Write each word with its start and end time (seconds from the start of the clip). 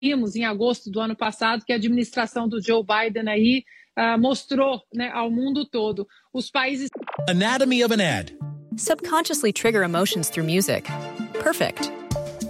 Vimos 0.00 0.36
em 0.36 0.44
agosto 0.44 0.90
do 0.90 1.00
ano 1.00 1.16
passado 1.16 1.64
que 1.64 1.72
a 1.72 1.76
administração 1.76 2.48
do 2.48 2.62
Joe 2.62 2.84
Biden 2.84 3.28
aí 3.28 3.64
uh, 3.98 4.18
mostrou 4.18 4.80
né, 4.94 5.10
ao 5.12 5.30
mundo 5.30 5.64
todo 5.64 6.06
os 6.32 6.50
países. 6.50 6.88
Anatomy 7.28 7.82
of 7.82 7.92
an 7.92 8.00
ad. 8.00 8.32
Subconsciously 8.76 9.52
trigger 9.52 9.82
emotions 9.82 10.30
through 10.30 10.46
music. 10.46 10.88
Perfect. 11.42 11.90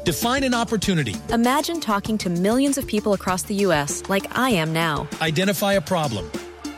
Define 0.05 0.45
an 0.45 0.55
opportunity. 0.55 1.15
Imagine 1.33 1.80
talking 1.80 2.19
to 2.19 2.29
millions 2.29 2.77
of 2.77 2.87
people 2.87 3.15
across 3.15 3.43
the 3.43 3.55
U.S. 3.66 4.02
like 4.09 4.27
I 4.37 4.51
am 4.51 4.73
now. 4.73 5.09
Identify 5.23 5.74
a 5.74 5.80
problem. 5.80 6.30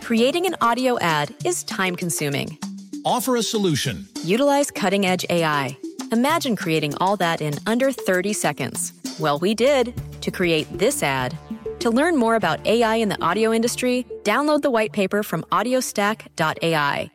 Creating 0.02 0.46
an 0.46 0.56
audio 0.60 0.98
ad 1.00 1.34
is 1.44 1.64
time 1.64 1.96
consuming. 1.96 2.58
Offer 3.04 3.36
a 3.36 3.42
solution. 3.42 4.06
Utilize 4.24 4.70
cutting 4.70 5.04
edge 5.06 5.26
AI. 5.30 5.76
Imagine 6.12 6.56
creating 6.56 6.94
all 6.98 7.16
that 7.16 7.40
in 7.40 7.54
under 7.66 7.92
30 7.92 8.32
seconds. 8.32 8.92
Well, 9.18 9.38
we 9.38 9.54
did 9.54 9.94
to 10.20 10.30
create 10.30 10.66
this 10.76 11.02
ad. 11.02 11.36
To 11.80 11.90
learn 11.90 12.16
more 12.16 12.34
about 12.34 12.64
AI 12.66 12.96
in 12.96 13.08
the 13.08 13.20
audio 13.22 13.52
industry, 13.52 14.06
download 14.22 14.62
the 14.62 14.70
white 14.70 14.92
paper 14.92 15.22
from 15.22 15.42
audiostack.ai. 15.50 17.10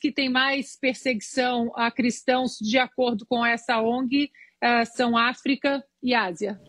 Que 0.00 0.12
tem 0.12 0.28
mais 0.28 0.76
perseguição 0.78 1.72
a 1.74 1.90
cristãos, 1.90 2.58
de 2.60 2.76
acordo 2.78 3.24
com 3.26 3.44
essa 3.44 3.80
ONG, 3.80 4.30
uh, 4.62 4.84
são 4.94 5.16
África 5.16 5.82
e 6.02 6.14
Ásia. 6.14 6.60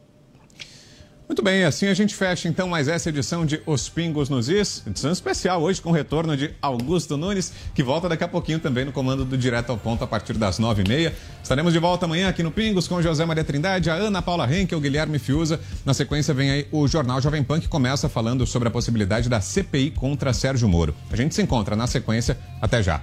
Muito 1.27 1.41
bem, 1.41 1.63
assim 1.63 1.87
a 1.87 1.93
gente 1.93 2.13
fecha 2.13 2.47
então 2.47 2.67
mais 2.67 2.87
essa 2.87 3.09
edição 3.09 3.47
de 3.47 3.59
Os 3.65 3.89
Pingos 3.89 4.29
nos 4.29 4.47
Is, 4.47 4.83
edição 4.85 5.11
especial 5.11 5.59
hoje 5.59 5.81
com 5.81 5.89
o 5.89 5.91
retorno 5.91 6.37
de 6.37 6.51
Augusto 6.61 7.17
Nunes, 7.17 7.51
que 7.73 7.81
volta 7.81 8.07
daqui 8.07 8.23
a 8.23 8.27
pouquinho 8.27 8.59
também 8.59 8.85
no 8.85 8.91
comando 8.91 9.25
do 9.25 9.35
Direto 9.35 9.71
ao 9.71 9.77
Ponto 9.77 10.03
a 10.03 10.07
partir 10.07 10.33
das 10.33 10.59
nove 10.59 10.83
e 10.83 10.87
meia. 10.87 11.15
Estaremos 11.41 11.73
de 11.73 11.79
volta 11.79 12.05
amanhã 12.05 12.29
aqui 12.29 12.43
no 12.43 12.51
Pingos 12.51 12.87
com 12.87 13.01
José 13.01 13.25
Maria 13.25 13.43
Trindade, 13.43 13.89
a 13.89 13.95
Ana 13.95 14.21
Paula 14.21 14.45
Henkel, 14.45 14.77
o 14.77 14.81
Guilherme 14.81 15.17
Fiuza. 15.17 15.59
Na 15.83 15.95
sequência 15.95 16.31
vem 16.31 16.51
aí 16.51 16.67
o 16.71 16.87
Jornal 16.87 17.19
Jovem 17.19 17.43
Pan 17.43 17.59
que 17.59 17.67
começa 17.67 18.07
falando 18.07 18.45
sobre 18.45 18.67
a 18.67 18.71
possibilidade 18.71 19.27
da 19.27 19.41
CPI 19.41 19.91
contra 19.91 20.31
Sérgio 20.31 20.69
Moro. 20.69 20.95
A 21.09 21.15
gente 21.15 21.33
se 21.33 21.41
encontra 21.41 21.75
na 21.75 21.87
sequência. 21.87 22.37
Até 22.61 22.83
já. 22.83 23.01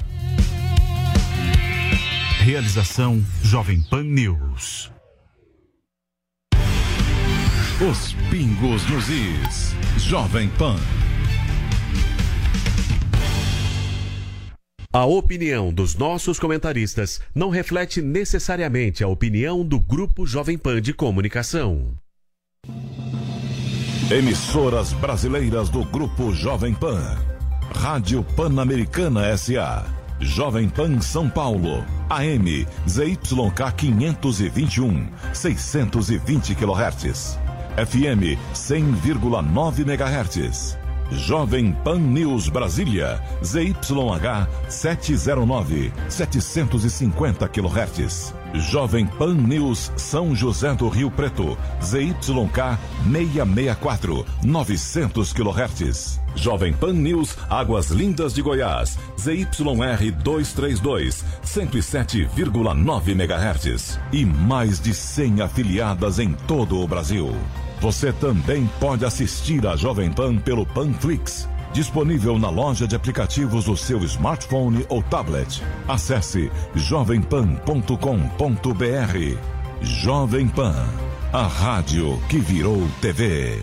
Realização 2.39 3.23
Jovem 3.43 3.83
Pan 3.83 4.05
News. 4.05 5.02
Os 7.81 8.13
Pingos 8.31 8.89
nos 8.89 9.09
Is. 9.09 9.75
Jovem 9.97 10.49
Pan. 10.51 10.77
A 14.93 15.05
opinião 15.07 15.73
dos 15.73 15.97
nossos 15.97 16.39
comentaristas 16.39 17.21
não 17.35 17.49
reflete 17.49 18.01
necessariamente 18.01 19.03
a 19.03 19.09
opinião 19.09 19.65
do 19.65 19.81
Grupo 19.81 20.27
Jovem 20.27 20.57
Pan 20.59 20.81
de 20.81 20.93
Comunicação. 20.93 21.95
Emissoras 24.11 24.93
brasileiras 24.93 25.69
do 25.69 25.85
Grupo 25.85 26.33
Jovem 26.33 26.75
Pan. 26.75 27.19
Rádio 27.75 28.23
Pan-Americana 28.37 29.27
S.A. 29.29 29.87
Jovem 30.21 30.69
Pan 30.69 31.01
São 31.01 31.29
Paulo. 31.29 31.85
AM 32.11 32.67
ZYK 32.87 33.73
521, 33.77 35.09
620 35.33 36.55
kHz. 36.55 37.52
FM 37.77 38.37
100,9 38.55 39.81
MHz. 39.81 40.83
Jovem 41.11 41.75
Pan 41.85 41.99
News 41.99 42.49
Brasília, 42.49 43.21
ZYH 43.43 44.47
709, 44.69 45.93
750 46.09 47.49
kHz. 47.49 48.35
Jovem 48.55 49.07
Pan 49.07 49.35
News 49.35 49.93
São 49.97 50.35
José 50.35 50.75
do 50.75 50.89
Rio 50.89 51.11
Preto, 51.11 51.57
ZYK 51.83 52.79
664, 53.11 54.27
900 54.43 55.33
kHz. 55.33 56.21
Jovem 56.35 56.73
Pan 56.73 56.95
News 56.95 57.37
Águas 57.51 57.91
Lindas 57.91 58.33
de 58.33 58.43
Goiás, 58.43 58.99
ZYR 59.19 60.13
232, 60.23 61.25
107,9 61.45 63.09
MHz. 63.09 63.99
E 64.13 64.25
mais 64.25 64.81
de 64.81 64.95
100 64.95 65.43
afiliadas 65.43 66.19
em 66.19 66.33
todo 66.47 66.81
o 66.81 66.89
Brasil. 66.89 67.35
Você 67.83 68.13
também 68.13 68.71
pode 68.79 69.05
assistir 69.05 69.67
a 69.67 69.75
Jovem 69.75 70.13
Pan 70.13 70.39
pelo 70.39 70.65
Panflix, 70.65 71.49
disponível 71.73 72.39
na 72.39 72.49
loja 72.49 72.87
de 72.87 72.95
aplicativos 72.95 73.65
do 73.65 73.77
seu 73.77 73.99
smartphone 74.05 74.87
ou 74.89 75.03
tablet. 75.03 75.61
Acesse 75.89 76.49
jovempan.com.br. 76.77 79.39
Jovem 79.81 80.47
Pan, 80.47 80.77
a 81.33 81.43
rádio 81.43 82.23
que 82.29 82.39
virou 82.39 82.89
TV. 83.01 83.61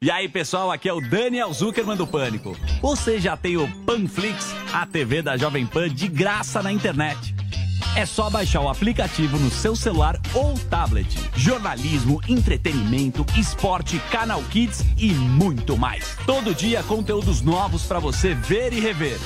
E 0.00 0.08
aí, 0.08 0.28
pessoal, 0.28 0.70
aqui 0.70 0.88
é 0.88 0.92
o 0.92 1.00
Daniel 1.00 1.52
Zuckerman 1.52 1.96
do 1.96 2.06
Pânico. 2.06 2.56
Você 2.80 3.18
já 3.18 3.36
tem 3.36 3.56
o 3.56 3.68
Panflix, 3.84 4.54
a 4.72 4.86
TV 4.86 5.20
da 5.20 5.36
Jovem 5.36 5.66
Pan 5.66 5.88
de 5.88 6.06
graça 6.06 6.62
na 6.62 6.70
internet. 6.70 7.41
É 7.94 8.06
só 8.06 8.30
baixar 8.30 8.62
o 8.62 8.70
aplicativo 8.70 9.38
no 9.38 9.50
seu 9.50 9.76
celular 9.76 10.18
ou 10.32 10.54
tablet. 10.70 11.14
Jornalismo, 11.36 12.22
entretenimento, 12.26 13.26
esporte, 13.36 13.98
canal 14.10 14.42
Kids 14.44 14.82
e 14.96 15.12
muito 15.12 15.76
mais. 15.76 16.16
Todo 16.24 16.54
dia 16.54 16.82
conteúdos 16.82 17.42
novos 17.42 17.82
para 17.82 17.98
você 17.98 18.34
ver 18.34 18.72
e 18.72 18.80
rever. 18.80 19.18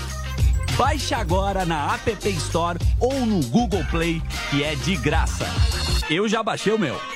Baixe 0.76 1.14
agora 1.14 1.64
na 1.64 1.94
App 1.94 2.28
Store 2.28 2.78
ou 2.98 3.24
no 3.24 3.40
Google 3.46 3.84
Play, 3.84 4.20
que 4.50 4.64
é 4.64 4.74
de 4.74 4.96
graça. 4.96 5.46
Eu 6.10 6.28
já 6.28 6.42
baixei 6.42 6.72
o 6.72 6.78
meu. 6.78 7.15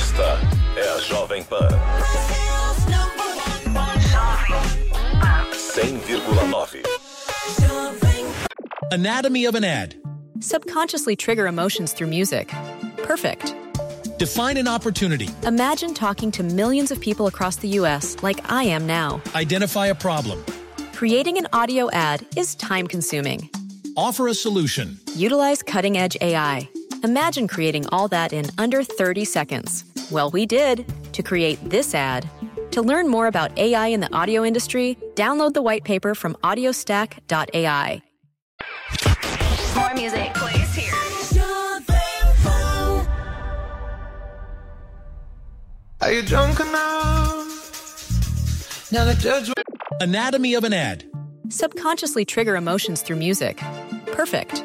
Esta 0.00 0.38
é 0.76 0.96
a 0.96 1.00
Jovem 1.00 1.44
Pan. 1.44 1.68
100,9. 5.74 6.82
Anatomy 8.92 9.44
of 9.44 9.54
an 9.54 9.64
ad. 9.64 9.94
Subconsciously 10.40 11.16
trigger 11.16 11.46
emotions 11.46 11.92
through 11.92 12.06
music. 12.08 12.48
Perfect. 13.02 13.54
Define 14.18 14.56
an 14.56 14.66
opportunity. 14.66 15.28
Imagine 15.44 15.92
talking 15.92 16.30
to 16.32 16.42
millions 16.42 16.90
of 16.90 16.98
people 17.00 17.26
across 17.26 17.56
the 17.56 17.68
U.S. 17.80 18.16
like 18.22 18.50
I 18.50 18.64
am 18.64 18.86
now. 18.86 19.20
Identify 19.34 19.88
a 19.88 19.94
problem. 19.94 20.42
Creating 20.94 21.36
an 21.36 21.46
audio 21.52 21.90
ad 21.90 22.24
is 22.36 22.54
time 22.54 22.86
consuming. 22.86 23.50
Offer 23.98 24.28
a 24.28 24.34
solution. 24.34 24.98
Utilize 25.14 25.62
cutting 25.62 25.98
edge 25.98 26.16
AI. 26.22 26.70
Imagine 27.02 27.48
creating 27.48 27.86
all 27.88 28.08
that 28.08 28.32
in 28.32 28.46
under 28.58 28.82
30 28.82 29.24
seconds. 29.24 29.89
Well, 30.10 30.30
we 30.30 30.46
did 30.46 30.84
to 31.12 31.22
create 31.22 31.58
this 31.68 31.94
ad. 31.94 32.28
To 32.72 32.82
learn 32.82 33.08
more 33.08 33.26
about 33.26 33.56
AI 33.58 33.88
in 33.88 34.00
the 34.00 34.12
audio 34.14 34.44
industry, 34.44 34.96
download 35.14 35.54
the 35.54 35.62
white 35.62 35.84
paper 35.84 36.14
from 36.14 36.34
audiostack.ai. 36.42 38.02
More 39.76 39.94
music 39.94 40.34
plays 40.34 40.74
here. 40.74 40.94
Are 46.02 46.10
you 46.10 46.22
drunk 46.22 46.58
enough? 46.60 47.46
Now 48.90 49.04
the 49.04 49.14
judge. 49.14 49.52
Anatomy 50.00 50.54
of 50.54 50.64
an 50.64 50.72
ad. 50.72 51.04
Subconsciously 51.50 52.24
trigger 52.24 52.56
emotions 52.56 53.02
through 53.02 53.16
music. 53.16 53.58
Perfect. 54.06 54.64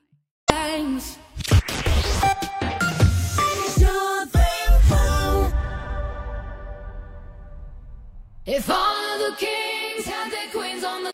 If 8.45 8.69
all 8.69 9.17
the 9.17 9.35
kings 9.37 10.05
had 10.05 10.29
their 10.31 10.49
queens 10.51 10.83
on 10.83 11.03
the 11.03 11.11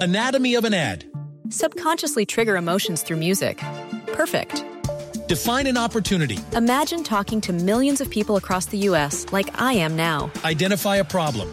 Anatomy 0.00 0.54
of 0.54 0.64
an 0.64 0.72
ad. 0.72 1.04
Subconsciously 1.48 2.24
trigger 2.26 2.56
emotions 2.56 3.02
through 3.02 3.16
music. 3.16 3.58
Perfect. 4.12 4.64
Define 5.26 5.66
an 5.66 5.76
opportunity. 5.76 6.38
Imagine 6.52 7.02
talking 7.02 7.40
to 7.40 7.52
millions 7.52 8.00
of 8.00 8.08
people 8.08 8.36
across 8.36 8.66
the 8.66 8.78
U.S. 8.90 9.26
like 9.32 9.60
I 9.60 9.72
am 9.72 9.96
now. 9.96 10.30
Identify 10.44 10.96
a 10.96 11.04
problem. 11.04 11.52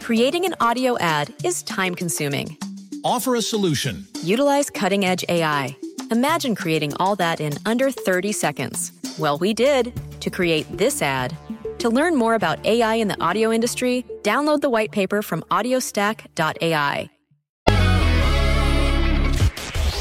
Creating 0.00 0.44
an 0.44 0.54
audio 0.60 0.98
ad 0.98 1.32
is 1.42 1.62
time 1.62 1.94
consuming. 1.94 2.58
Offer 3.04 3.36
a 3.36 3.42
solution. 3.42 4.06
Utilize 4.22 4.68
cutting 4.68 5.06
edge 5.06 5.24
AI. 5.30 5.74
Imagine 6.10 6.54
creating 6.54 6.94
all 6.98 7.16
that 7.16 7.40
in 7.40 7.54
under 7.66 7.90
30 7.90 8.32
seconds. 8.32 8.92
Well, 9.18 9.38
we 9.38 9.54
did 9.54 9.92
to 10.20 10.30
create 10.30 10.66
this 10.76 11.02
ad. 11.02 11.36
To 11.78 11.88
learn 11.88 12.16
more 12.16 12.34
about 12.34 12.64
AI 12.64 12.94
in 12.94 13.08
the 13.08 13.20
audio 13.22 13.52
industry, 13.52 14.04
download 14.22 14.60
the 14.60 14.70
white 14.70 14.90
paper 14.90 15.22
from 15.22 15.42
audiostack.ai. 15.50 17.10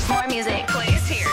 More 0.09 0.27
music 0.27 0.67
plays 0.67 1.07
here. 1.07 1.27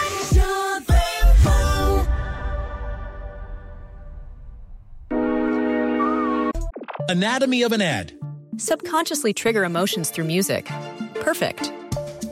Anatomy 7.10 7.64
of 7.64 7.72
an 7.72 7.82
ad. 7.82 8.12
Subconsciously 8.56 9.32
trigger 9.32 9.64
emotions 9.64 10.10
through 10.10 10.26
music. 10.26 10.66
Perfect. 11.16 11.72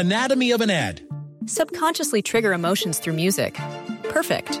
Anatomy 0.00 0.50
of 0.50 0.62
an 0.62 0.70
ad. 0.70 1.02
Subconsciously 1.44 2.22
trigger 2.22 2.54
emotions 2.54 2.98
through 2.98 3.12
music. 3.12 3.58
Perfect. 4.04 4.60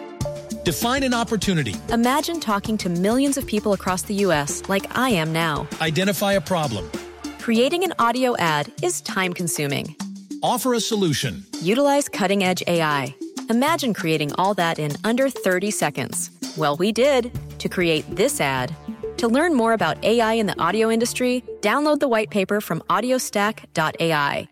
Define 0.64 1.02
an 1.02 1.14
opportunity. 1.14 1.74
Imagine 1.88 2.40
talking 2.40 2.76
to 2.76 2.90
millions 2.90 3.38
of 3.38 3.46
people 3.46 3.72
across 3.72 4.02
the 4.02 4.14
U.S. 4.26 4.62
like 4.68 4.98
I 4.98 5.08
am 5.08 5.32
now. 5.32 5.66
Identify 5.80 6.34
a 6.34 6.40
problem. 6.42 6.90
Creating 7.38 7.84
an 7.84 7.94
audio 7.98 8.36
ad 8.36 8.70
is 8.82 9.00
time 9.00 9.32
consuming. 9.32 9.96
Offer 10.42 10.74
a 10.74 10.80
solution. 10.80 11.46
Utilize 11.62 12.08
cutting 12.08 12.44
edge 12.44 12.62
AI. 12.66 13.14
Imagine 13.50 13.92
creating 13.92 14.32
all 14.34 14.54
that 14.54 14.78
in 14.78 14.92
under 15.02 15.28
30 15.28 15.72
seconds. 15.72 16.30
Well, 16.56 16.76
we 16.76 16.92
did 16.92 17.32
to 17.58 17.68
create 17.68 18.04
this 18.08 18.40
ad. 18.40 18.72
To 19.16 19.26
learn 19.26 19.54
more 19.54 19.72
about 19.72 20.02
AI 20.04 20.34
in 20.34 20.46
the 20.46 20.56
audio 20.60 20.88
industry, 20.88 21.42
download 21.60 21.98
the 21.98 22.06
white 22.06 22.30
paper 22.30 22.60
from 22.60 22.80
audiostack.ai. 22.82 24.48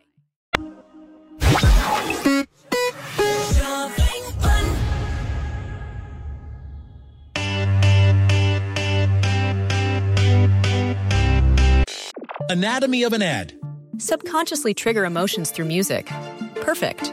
Anatomy 12.50 13.04
of 13.04 13.12
an 13.12 13.22
ad. 13.22 13.52
Subconsciously 13.98 14.74
trigger 14.74 15.04
emotions 15.04 15.52
through 15.52 15.66
music. 15.66 16.10
Perfect. 16.56 17.12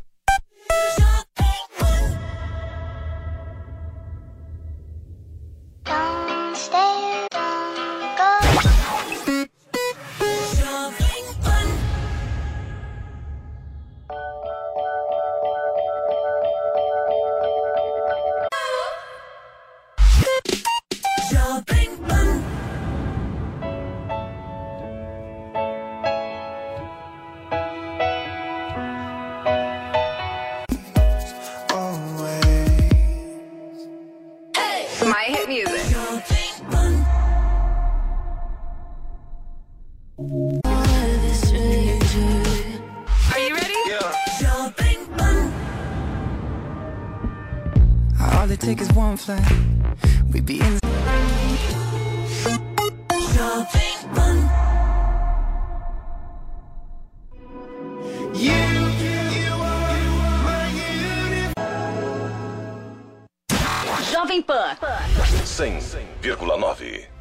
it 49.11 49.17
takes 49.17 49.17
is 49.17 49.17
one 49.17 49.17
flight. 49.17 49.51
We 50.33 50.41
be 50.41 50.59
in. 50.59 50.79
Jovem 64.11 64.43
Pan. 64.45 64.75
100,9. 64.77 67.20